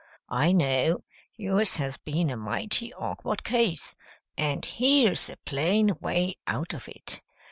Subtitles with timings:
[0.31, 1.03] I know
[1.35, 3.95] yours has been a mighty awkward case,
[4.35, 7.21] and here's a plain way out of it.